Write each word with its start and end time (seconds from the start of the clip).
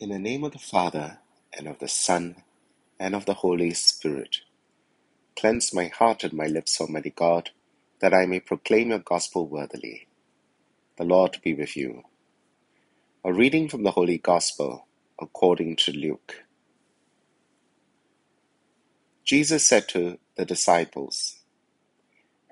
In 0.00 0.10
the 0.10 0.18
name 0.18 0.44
of 0.44 0.52
the 0.52 0.58
Father, 0.58 1.18
and 1.56 1.68
of 1.68 1.78
the 1.80 1.88
Son, 1.88 2.36
and 3.00 3.14
of 3.14 3.26
the 3.26 3.34
Holy 3.34 3.74
Spirit. 3.74 4.38
Cleanse 5.38 5.74
my 5.74 5.86
heart 5.88 6.24
and 6.24 6.32
my 6.34 6.46
lips, 6.46 6.80
Almighty 6.80 7.10
God, 7.10 7.50
that 8.00 8.14
I 8.14 8.26
may 8.26 8.40
proclaim 8.40 8.90
your 8.90 9.00
gospel 9.00 9.46
worthily. 9.48 10.08
The 10.98 11.04
Lord 11.04 11.38
be 11.44 11.54
with 11.54 11.76
you. 11.76 12.04
A 13.24 13.32
reading 13.32 13.68
from 13.68 13.82
the 13.84 13.92
Holy 13.92 14.18
Gospel 14.18 14.86
according 15.20 15.76
to 15.76 15.92
Luke. 15.92 16.44
Jesus 19.24 19.66
said 19.66 19.88
to 19.90 20.18
the 20.36 20.46
disciples, 20.46 21.40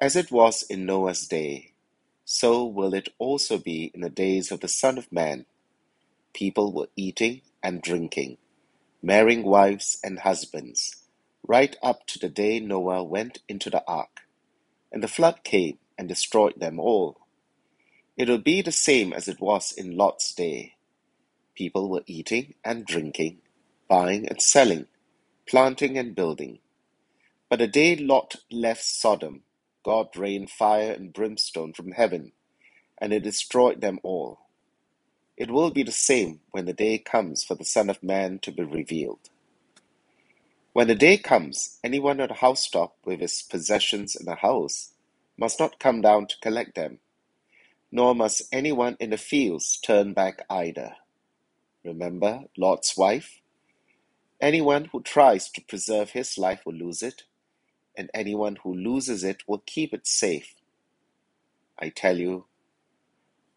As 0.01 0.17
it 0.17 0.33
was 0.33 0.63
in 0.65 0.87
Noah's 0.87 1.29
day, 1.29 1.73
so 2.25 2.65
will 2.67 2.95
it 2.95 3.11
also 3.19 3.59
be 3.59 3.91
in 3.95 4.03
the 4.03 4.11
days 4.11 4.53
of 4.53 4.61
the 4.61 4.69
Son 4.69 4.99
of 4.99 5.13
Man. 5.13 5.47
People 6.35 6.73
were 6.73 6.89
eating 6.97 7.43
and 7.63 7.83
drinking, 7.83 8.39
marrying 9.03 9.45
wives 9.45 9.99
and 10.05 10.21
husbands, 10.21 10.97
right 11.47 11.77
up 11.83 12.07
to 12.09 12.19
the 12.19 12.29
day 12.31 12.61
Noah 12.61 13.05
went 13.05 13.41
into 13.49 13.71
the 13.71 13.85
ark, 13.89 14.23
and 14.93 15.03
the 15.03 15.09
flood 15.09 15.45
came 15.45 15.79
and 15.99 16.09
destroyed 16.09 16.61
them 16.61 16.81
all. 16.81 17.19
It 18.17 18.29
will 18.29 18.39
be 18.39 18.63
the 18.63 18.73
same 18.73 19.13
as 19.13 19.29
it 19.29 19.41
was 19.41 19.73
in 19.73 19.97
Lot's 19.97 20.35
day. 20.35 20.75
People 21.57 21.91
were 21.91 22.05
eating 22.07 22.55
and 22.65 22.87
drinking, 22.87 23.39
buying 23.89 24.29
and 24.29 24.43
selling, 24.43 24.87
planting 25.49 25.99
and 25.99 26.15
building. 26.15 26.61
But 27.51 27.61
the 27.61 27.69
day 27.69 27.97
Lot 27.97 28.37
left 28.51 28.85
Sodom, 28.85 29.43
God 29.85 30.17
rained 30.17 30.51
fire 30.51 30.93
and 30.93 31.13
brimstone 31.13 31.73
from 31.75 31.93
heaven, 31.93 32.33
and 32.99 33.13
it 33.13 33.25
destroyed 33.25 33.81
them 33.83 34.01
all. 34.03 34.48
It 35.39 35.51
will 35.53 35.73
be 35.73 35.85
the 35.85 35.93
same 35.93 36.43
when 36.53 36.67
the 36.67 36.75
day 36.75 36.99
comes 36.99 37.45
for 37.45 37.57
the 37.57 37.65
Son 37.65 37.91
of 37.91 38.05
Man 38.05 38.41
to 38.41 38.53
be 38.53 38.65
revealed. 38.65 39.31
When 40.75 40.89
the 40.89 40.97
day 40.97 41.19
comes, 41.19 41.79
anyone 41.85 42.21
at 42.21 42.31
a 42.33 42.37
housetop 42.37 42.97
with 43.05 43.21
his 43.21 43.43
possessions 43.43 44.17
in 44.17 44.29
a 44.29 44.37
house 44.37 44.93
must 45.39 45.61
not 45.61 45.81
come 45.81 46.03
down 46.03 46.29
to 46.29 46.37
collect 46.43 46.77
them, 46.77 47.01
nor 47.93 48.15
must 48.15 48.43
anyone 48.53 48.97
in 49.01 49.11
the 49.11 49.19
fields 49.19 49.79
turn 49.81 50.15
back 50.15 50.45
either. 50.51 50.97
Remember 51.85 52.43
Lot's 52.59 52.97
wife? 52.97 53.41
Anyone 54.41 54.87
who 54.93 55.03
tries 55.03 55.51
to 55.53 55.63
preserve 55.63 56.11
his 56.11 56.39
life 56.39 56.63
will 56.67 56.75
lose 56.75 57.03
it, 57.03 57.25
and 57.97 58.11
anyone 58.15 58.59
who 58.65 58.75
loses 58.75 59.25
it 59.25 59.43
will 59.49 59.63
keep 59.67 59.95
it 59.95 60.07
safe. 60.07 60.55
I 61.79 61.91
tell 61.91 62.19
you, 62.19 62.47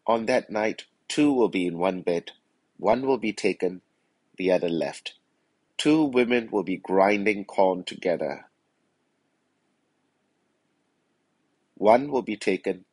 on 0.06 0.26
that 0.26 0.50
night 0.50 0.84
Two 1.12 1.34
will 1.34 1.50
be 1.50 1.66
in 1.66 1.76
one 1.76 2.00
bed, 2.00 2.30
one 2.78 3.06
will 3.06 3.18
be 3.18 3.34
taken, 3.34 3.82
the 4.38 4.50
other 4.50 4.70
left. 4.70 5.12
Two 5.76 6.04
women 6.04 6.48
will 6.50 6.62
be 6.62 6.78
grinding 6.78 7.44
corn 7.44 7.84
together. 7.84 8.46
One 11.74 12.10
will 12.10 12.22
be 12.22 12.38
taken, 12.38 12.86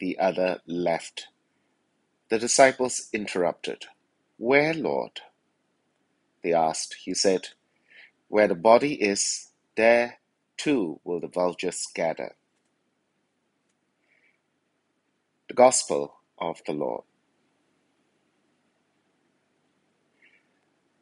the 0.00 0.18
other 0.18 0.62
left. 0.66 1.26
The 2.30 2.38
disciples 2.38 3.10
interrupted. 3.12 3.84
Where, 4.38 4.72
Lord? 4.72 5.20
They 6.42 6.54
asked. 6.54 6.96
He 7.04 7.12
said, 7.12 7.48
Where 8.28 8.48
the 8.48 8.54
body 8.54 8.94
is, 8.94 9.50
there 9.76 10.16
too 10.56 10.98
will 11.04 11.20
the 11.20 11.28
vultures 11.28 11.86
gather. 11.94 12.36
The 15.48 15.54
Gospel 15.54 16.14
of 16.38 16.62
the 16.66 16.72
Lord. 16.72 17.04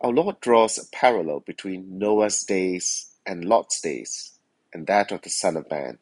Our 0.05 0.13
Lord 0.13 0.39
draws 0.41 0.77
a 0.77 0.85
parallel 0.91 1.41
between 1.41 1.99
Noah's 1.99 2.45
days 2.45 3.15
and 3.25 3.43
Lot's 3.43 3.81
days, 3.81 4.33
and 4.71 4.87
that 4.87 5.11
of 5.11 5.23
the 5.23 5.31
Son 5.31 5.57
of 5.57 5.71
Man. 5.71 5.97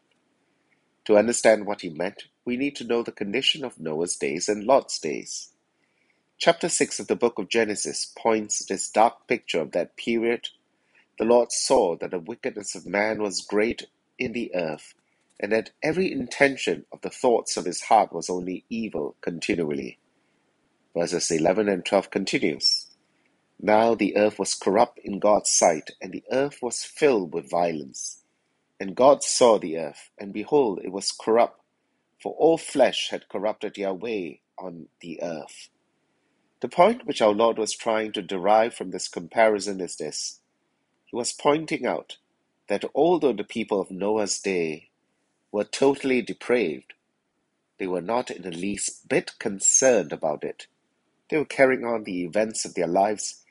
To 1.05 1.17
understand 1.17 1.67
what 1.67 1.83
he 1.83 1.89
meant, 1.89 2.25
we 2.45 2.57
need 2.57 2.75
to 2.77 2.85
know 2.85 3.05
the 3.05 3.13
condition 3.13 3.65
of 3.65 3.79
Noah's 3.79 4.17
days 4.17 4.49
and 4.49 4.65
Lot's 4.65 4.99
days. 4.99 5.51
Chapter 6.37 6.69
6 6.69 6.99
of 6.99 7.07
the 7.07 7.15
book 7.15 7.39
of 7.39 7.49
Genesis 7.49 8.13
points 8.19 8.67
this 8.67 8.91
dark 8.91 9.29
picture 9.29 9.61
of 9.61 9.71
that 9.71 9.97
period. 9.97 10.49
The 11.21 11.25
Lord 11.25 11.53
saw 11.53 11.95
that 11.99 12.11
the 12.11 12.19
wickedness 12.19 12.75
of 12.75 12.85
man 12.85 13.23
was 13.23 13.41
great 13.41 13.87
in 14.19 14.33
the 14.33 14.53
earth, 14.53 14.95
and 15.39 15.53
that 15.53 15.71
every 15.81 16.11
intention 16.11 16.87
of 16.93 17.03
the 17.03 17.11
thoughts 17.11 17.57
of 17.57 17.67
his 17.67 17.83
heart 17.83 18.13
was 18.13 18.29
only 18.29 18.65
evil 18.69 19.15
continually. 19.21 20.01
Verses 20.93 21.31
11 21.31 21.69
and 21.69 21.85
12 21.85 22.11
continues. 22.11 22.82
Now 23.63 23.95
the 23.95 24.17
earth 24.17 24.41
was 24.41 24.55
corrupt 24.55 24.99
in 25.05 25.21
God's 25.21 25.51
sight, 25.51 25.93
and 26.03 26.13
the 26.13 26.25
earth 26.33 26.59
was 26.63 26.85
filled 26.85 27.33
with 27.33 27.49
violence. 27.51 28.23
And 28.81 28.97
God 28.97 29.23
saw 29.25 29.59
the 29.59 29.79
earth, 29.79 30.11
and 30.19 30.33
behold, 30.33 30.81
it 30.85 30.93
was 30.93 31.13
corrupt, 31.13 31.61
for 32.23 32.35
all 32.35 32.59
flesh 32.59 33.11
had 33.11 33.29
corrupted 33.29 33.79
Yahweh 33.79 34.35
on 34.59 34.89
the 35.01 35.23
earth. 35.23 35.69
The 36.61 36.69
point 36.69 37.07
which 37.07 37.23
our 37.23 37.33
Lord 37.33 37.59
was 37.59 37.73
trying 37.75 38.13
to 38.13 38.23
derive 38.23 38.75
from 38.75 38.91
this 38.91 39.09
comparison 39.09 39.81
is 39.81 39.97
this 39.97 40.41
He 41.07 41.17
was 41.17 41.33
pointing 41.33 41.87
out 41.87 42.19
that 42.69 42.85
although 42.95 43.35
the 43.35 43.45
people 43.45 43.81
of 43.81 43.91
Noah's 43.91 44.41
day 44.41 44.91
were 45.53 45.65
totally 45.65 46.23
depraved, 46.23 46.95
they 47.79 47.87
were 47.89 48.03
not 48.03 48.31
in 48.31 48.43
the 48.43 48.51
least 48.53 49.09
bit 49.09 49.33
concerned 49.39 50.13
about 50.13 50.45
it. 50.45 50.67
They 51.31 51.39
were 51.39 51.45
carrying 51.45 51.85
on 51.85 52.05
the 52.05 52.25
events 52.25 52.65
of 52.65 52.75
their 52.75 52.89
lives 52.89 53.42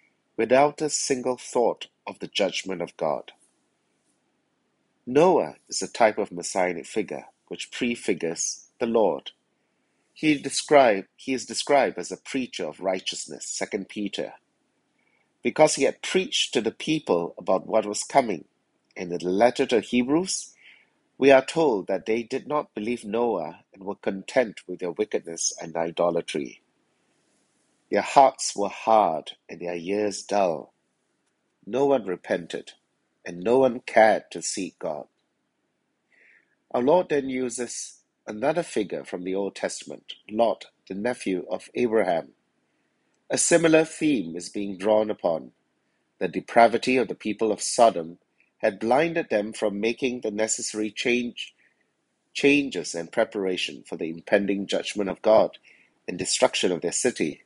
without 0.41 0.81
a 0.81 0.89
single 0.89 1.37
thought 1.37 1.85
of 2.07 2.17
the 2.17 2.27
judgment 2.27 2.81
of 2.81 2.97
God. 2.97 3.31
Noah 5.05 5.57
is 5.69 5.83
a 5.83 5.87
type 5.87 6.17
of 6.17 6.31
messianic 6.31 6.87
figure 6.87 7.25
which 7.47 7.69
prefigures 7.69 8.65
the 8.79 8.87
Lord. 8.87 9.29
He, 10.15 10.39
described, 10.39 11.09
he 11.15 11.33
is 11.35 11.45
described 11.45 11.99
as 11.99 12.11
a 12.11 12.17
preacher 12.17 12.65
of 12.65 12.79
righteousness, 12.79 13.55
2 13.71 13.85
Peter, 13.85 14.33
because 15.43 15.75
he 15.75 15.83
had 15.83 16.01
preached 16.01 16.55
to 16.55 16.61
the 16.61 16.71
people 16.71 17.35
about 17.37 17.67
what 17.67 17.85
was 17.85 18.03
coming. 18.03 18.45
In 18.95 19.09
the 19.09 19.23
letter 19.23 19.67
to 19.67 19.79
Hebrews, 19.79 20.55
we 21.19 21.29
are 21.29 21.45
told 21.45 21.85
that 21.85 22.07
they 22.07 22.23
did 22.23 22.47
not 22.47 22.73
believe 22.73 23.05
Noah 23.05 23.59
and 23.75 23.83
were 23.83 23.93
content 23.93 24.61
with 24.67 24.79
their 24.79 24.89
wickedness 24.89 25.53
and 25.61 25.75
idolatry. 25.77 26.63
Their 27.91 28.01
hearts 28.03 28.55
were 28.55 28.69
hard 28.69 29.33
and 29.49 29.61
their 29.61 29.75
ears 29.75 30.23
dull. 30.23 30.73
No 31.65 31.85
one 31.85 32.05
repented, 32.05 32.73
and 33.25 33.39
no 33.39 33.59
one 33.59 33.81
cared 33.81 34.25
to 34.31 34.41
seek 34.41 34.79
God. 34.79 35.07
Our 36.71 36.83
Lord 36.83 37.09
then 37.09 37.29
uses 37.29 37.99
another 38.27 38.63
figure 38.63 39.05
from 39.05 39.23
the 39.23 39.35
Old 39.35 39.55
Testament, 39.55 40.13
Lot, 40.31 40.65
the 40.89 40.95
nephew 40.95 41.45
of 41.51 41.69
Abraham. 41.75 42.29
A 43.29 43.37
similar 43.37 43.85
theme 43.85 44.35
is 44.37 44.49
being 44.49 44.77
drawn 44.77 45.09
upon. 45.11 45.51
The 46.19 46.29
depravity 46.29 46.97
of 46.97 47.09
the 47.09 47.15
people 47.15 47.51
of 47.51 47.61
Sodom 47.61 48.19
had 48.59 48.79
blinded 48.79 49.29
them 49.29 49.53
from 49.53 49.79
making 49.81 50.21
the 50.21 50.31
necessary 50.31 50.91
change, 50.91 51.53
changes 52.33 52.95
and 52.95 53.11
preparation 53.11 53.83
for 53.87 53.97
the 53.97 54.09
impending 54.09 54.67
judgment 54.67 55.09
of 55.09 55.21
God 55.21 55.57
and 56.07 56.19
destruction 56.19 56.71
of 56.71 56.81
their 56.81 56.91
city. 56.93 57.41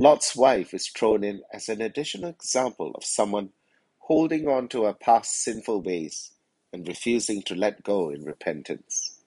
Lot's 0.00 0.36
wife 0.36 0.74
is 0.74 0.86
thrown 0.86 1.24
in 1.24 1.42
as 1.52 1.68
an 1.68 1.80
additional 1.80 2.30
example 2.30 2.92
of 2.94 3.04
someone 3.04 3.50
holding 3.98 4.46
on 4.46 4.68
to 4.68 4.84
her 4.84 4.92
past 4.92 5.42
sinful 5.42 5.82
ways 5.82 6.30
and 6.72 6.86
refusing 6.86 7.42
to 7.42 7.56
let 7.56 7.82
go 7.82 8.08
in 8.10 8.22
repentance. 8.22 9.18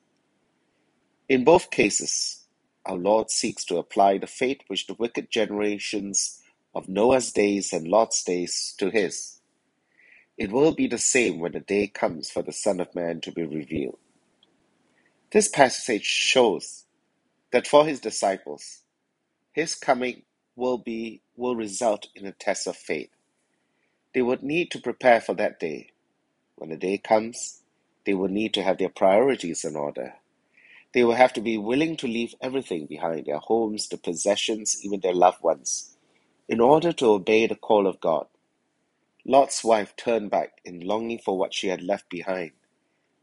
In 1.28 1.44
both 1.44 1.72
cases, 1.72 2.48
our 2.86 2.96
Lord 2.96 3.30
seeks 3.30 3.66
to 3.66 3.80
apply 3.80 4.18
the 4.18 4.28
fate 4.28 4.64
which 4.68 4.88
the 4.88 4.94
wicked 4.94 5.30
generations 5.30 6.42
of 6.74 6.88
Noah's 6.88 7.34
days 7.34 7.74
and 7.74 7.86
Lot's 7.86 8.24
days 8.24 8.74
to 8.78 8.90
his. 8.90 9.42
It 10.38 10.54
will 10.54 10.74
be 10.74 10.88
the 10.88 10.98
same 10.98 11.42
when 11.42 11.52
the 11.52 11.60
day 11.60 11.88
comes 11.88 12.32
for 12.32 12.44
the 12.44 12.54
Son 12.54 12.80
of 12.80 12.96
Man 12.96 13.20
to 13.22 13.32
be 13.34 13.44
revealed. 13.44 14.00
This 15.34 15.50
passage 15.50 16.06
shows 16.06 16.86
that 17.52 17.68
for 17.68 17.86
his 17.86 18.00
disciples, 18.00 18.84
his 19.52 19.76
coming 19.76 20.24
will 20.56 20.78
be 20.78 21.22
will 21.36 21.56
result 21.56 22.08
in 22.16 22.26
a 22.26 22.32
test 22.32 22.68
of 22.68 22.76
faith. 22.76 23.10
They 24.14 24.22
would 24.22 24.44
need 24.44 24.72
to 24.72 24.82
prepare 24.82 25.22
for 25.22 25.34
that 25.36 25.60
day. 25.60 25.92
When 26.56 26.70
the 26.70 26.78
day 26.78 26.98
comes, 26.98 27.62
they 28.06 28.14
will 28.14 28.30
need 28.30 28.54
to 28.56 28.64
have 28.64 28.78
their 28.78 28.90
priorities 28.90 29.64
in 29.64 29.76
order. 29.76 30.16
They 30.94 31.04
will 31.04 31.16
have 31.16 31.34
to 31.34 31.42
be 31.42 31.58
willing 31.58 31.96
to 31.98 32.08
leave 32.08 32.36
everything 32.42 32.86
behind 32.86 33.26
their 33.26 33.40
homes, 33.40 33.88
their 33.88 34.00
possessions, 34.00 34.84
even 34.84 35.00
their 35.00 35.14
loved 35.14 35.42
ones, 35.42 35.96
in 36.50 36.60
order 36.60 36.92
to 36.94 37.08
obey 37.12 37.48
the 37.48 37.56
call 37.56 37.88
of 37.88 38.02
God. 38.02 38.28
Lot's 39.26 39.64
wife 39.64 39.96
turned 39.96 40.32
back 40.32 40.60
in 40.66 40.82
longing 40.82 41.20
for 41.20 41.38
what 41.38 41.54
she 41.54 41.68
had 41.68 41.84
left 41.84 42.10
behind, 42.10 42.52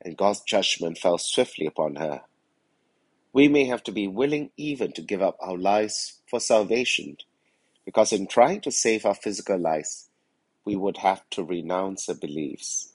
and 0.01 0.17
God's 0.17 0.41
judgment 0.41 0.99
fell 0.99 1.19
swiftly 1.19 1.67
upon 1.67 1.97
her. 1.97 2.23
We 3.33 3.49
may 3.49 3.67
have 3.67 3.83
to 3.85 3.93
be 3.93 4.09
willing 4.09 4.51
even 4.57 4.93
to 4.93 5.03
give 5.03 5.23
up 5.23 5.37
our 5.41 5.59
lives 5.59 6.18
for 6.31 6.41
salvation 6.41 7.19
because 7.85 8.13
in 8.13 8.27
trying 8.27 8.61
to 8.63 8.71
save 8.71 9.07
our 9.07 9.15
physical 9.15 9.59
lives, 9.59 10.11
we 10.65 10.77
would 10.77 10.99
have 10.99 11.23
to 11.31 11.43
renounce 11.45 12.09
our 12.09 12.15
beliefs. 12.15 12.93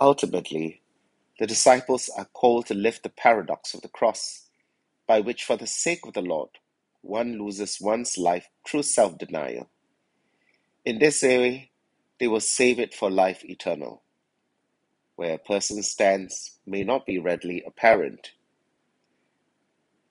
Ultimately, 0.00 0.82
the 1.38 1.46
disciples 1.46 2.10
are 2.16 2.26
called 2.26 2.66
to 2.66 2.74
live 2.74 3.00
the 3.02 3.10
paradox 3.10 3.74
of 3.74 3.82
the 3.82 3.88
cross, 3.88 4.48
by 5.06 5.20
which, 5.20 5.44
for 5.44 5.56
the 5.56 5.66
sake 5.68 6.00
of 6.06 6.14
the 6.14 6.22
Lord, 6.22 6.50
one 7.02 7.38
loses 7.38 7.80
one's 7.80 8.18
life 8.18 8.48
through 8.66 8.84
self 8.84 9.18
denial. 9.18 9.70
In 10.84 10.98
this 10.98 11.22
way, 11.22 11.70
they 12.20 12.28
will 12.28 12.40
save 12.40 12.80
it 12.80 12.94
for 12.94 13.10
life 13.10 13.44
eternal. 13.44 14.02
Where 15.16 15.34
a 15.34 15.38
person 15.38 15.82
stands 15.82 16.58
may 16.66 16.84
not 16.84 17.06
be 17.06 17.18
readily 17.18 17.62
apparent. 17.66 18.32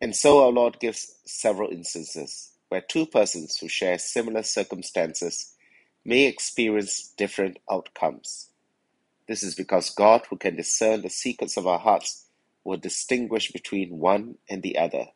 And 0.01 0.15
so 0.15 0.43
our 0.43 0.51
Lord 0.51 0.79
gives 0.79 1.15
several 1.25 1.71
instances 1.71 2.51
where 2.69 2.81
two 2.81 3.05
persons 3.07 3.57
who 3.57 3.67
share 3.69 3.97
similar 3.99 4.43
circumstances 4.43 5.55
may 6.05 6.25
experience 6.25 7.13
different 7.17 7.59
outcomes. 7.71 8.49
This 9.27 9.43
is 9.43 9.55
because 9.55 9.89
God, 9.91 10.23
who 10.29 10.37
can 10.37 10.55
discern 10.55 11.01
the 11.01 11.09
secrets 11.09 11.57
of 11.57 11.67
our 11.67 11.79
hearts, 11.79 12.27
will 12.63 12.77
distinguish 12.77 13.51
between 13.51 13.99
one 13.99 14.37
and 14.49 14.63
the 14.63 14.77
other, 14.77 15.07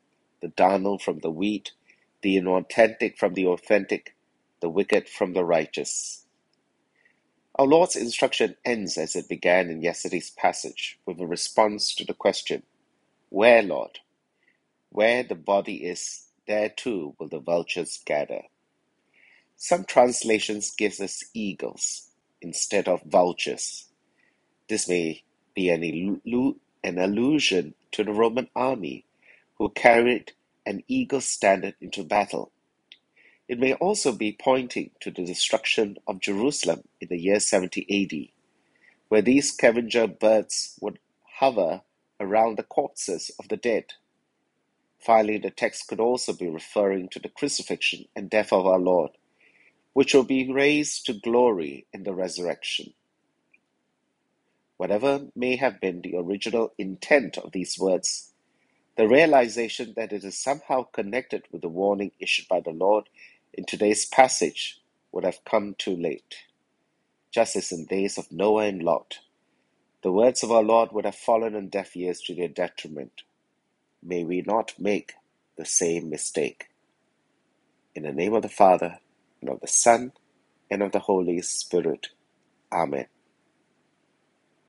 the 0.41 0.49
darnel 0.49 1.01
from 1.01 1.19
the 1.19 1.31
wheat, 1.31 1.71
the 2.23 2.37
inauthentic 2.37 3.17
from 3.17 3.33
the 3.35 3.47
authentic, 3.47 4.15
the 4.61 4.69
wicked 4.69 5.09
from 5.09 5.33
the 5.33 5.45
righteous. 5.45 6.25
Our 7.57 7.67
Lord's 7.67 7.95
instruction 7.95 8.55
ends 8.65 8.97
as 8.97 9.15
it 9.15 9.29
began 9.29 9.69
in 9.69 9.81
yesterday's 9.83 10.31
passage 10.31 10.99
with 11.05 11.19
a 11.21 11.27
response 11.27 11.95
to 11.95 12.05
the 12.05 12.15
question, 12.15 12.63
Where, 13.29 13.63
Lord? 13.63 13.99
Where 14.91 15.23
the 15.23 15.35
body 15.35 15.85
is, 15.85 16.27
there 16.47 16.69
too 16.69 17.15
will 17.19 17.29
the 17.29 17.39
vultures 17.39 17.99
gather. 18.05 18.43
Some 19.57 19.85
translations 19.85 20.71
gives 20.71 20.99
us 21.01 21.23
eagles 21.33 22.09
instead 22.41 22.87
of 22.89 23.03
vultures. 23.03 23.87
This 24.69 24.89
may 24.89 25.23
be 25.55 25.69
an, 25.69 25.81
illu- 25.83 26.57
an 26.83 26.99
allusion 26.99 27.75
to 27.93 28.03
the 28.03 28.13
Roman 28.13 28.49
army 28.55 29.05
who 29.57 29.69
carried 29.69 30.33
an 30.65 30.83
eagle 30.87 31.21
standard 31.21 31.75
into 31.81 32.03
battle. 32.03 32.51
It 33.47 33.59
may 33.59 33.73
also 33.75 34.13
be 34.13 34.33
pointing 34.39 34.91
to 35.01 35.11
the 35.11 35.25
destruction 35.25 35.97
of 36.07 36.21
Jerusalem 36.21 36.83
in 37.01 37.09
the 37.09 37.19
year 37.19 37.39
70 37.39 37.85
AD, 38.05 38.45
where 39.09 39.21
these 39.23 39.53
scavenger 39.53 40.07
birds 40.07 40.77
would 40.81 40.99
hover 41.39 41.81
around 42.19 42.57
the 42.57 42.63
corpses 42.63 43.31
of 43.39 43.49
the 43.49 43.57
dead. 43.57 43.85
Finally, 44.99 45.39
the 45.39 45.51
text 45.51 45.87
could 45.87 45.99
also 45.99 46.33
be 46.33 46.49
referring 46.49 47.09
to 47.09 47.19
the 47.19 47.29
crucifixion 47.29 48.05
and 48.15 48.29
death 48.29 48.53
of 48.53 48.67
our 48.67 48.79
Lord, 48.79 49.11
which 49.93 50.13
will 50.13 50.23
be 50.25 50.51
raised 50.51 51.05
to 51.07 51.13
glory 51.13 51.87
in 51.93 52.03
the 52.03 52.13
resurrection. 52.13 52.93
Whatever 54.77 55.27
may 55.35 55.57
have 55.57 55.81
been 55.81 56.01
the 56.01 56.17
original 56.17 56.73
intent 56.77 57.37
of 57.37 57.51
these 57.53 57.79
words, 57.79 58.33
the 58.97 59.07
realization 59.07 59.93
that 59.97 60.13
it 60.13 60.23
is 60.23 60.37
somehow 60.37 60.83
connected 60.83 61.43
with 61.51 61.61
the 61.63 61.69
warning 61.69 62.11
issued 62.19 62.47
by 62.47 62.61
the 62.61 62.71
Lord 62.71 63.09
in 63.53 63.65
today's 63.65 64.05
passage 64.05 64.81
would 65.11 65.25
have 65.25 65.45
come 65.45 65.75
too 65.77 65.95
late. 65.95 66.35
Just 67.31 67.55
as 67.55 67.71
in 67.71 67.85
days 67.85 68.17
of 68.17 68.31
Noah 68.31 68.65
and 68.67 68.83
Lot, 68.83 69.19
the 70.03 70.11
words 70.11 70.43
of 70.43 70.51
our 70.51 70.63
Lord 70.63 70.91
would 70.93 71.05
have 71.05 71.15
fallen 71.15 71.55
on 71.55 71.69
deaf 71.69 71.95
ears 71.97 72.21
to 72.23 72.35
their 72.35 72.47
detriment. 72.49 73.23
May 74.03 74.23
we 74.23 74.41
not 74.41 74.73
make 74.79 75.13
the 75.57 75.65
same 75.65 76.09
mistake. 76.09 76.69
In 77.95 78.03
the 78.03 78.13
name 78.13 78.33
of 78.33 78.43
the 78.43 78.49
Father, 78.49 78.99
and 79.41 79.49
of 79.49 79.61
the 79.61 79.67
Son, 79.67 80.13
and 80.71 80.83
of 80.83 80.93
the 80.93 80.99
Holy 80.99 81.41
Spirit. 81.41 82.09
Amen. 82.71 83.07